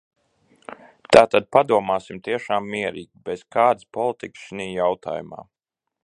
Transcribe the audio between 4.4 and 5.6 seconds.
šinī jautājumā!